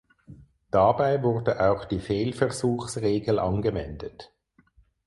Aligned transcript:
Dabei 0.71 1.21
wurde 1.21 1.59
auch 1.63 1.85
die 1.85 1.99
Fehlversuchsregel 1.99 3.37
angewendet. 3.37 4.31